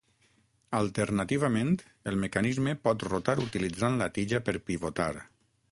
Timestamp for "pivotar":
4.71-5.11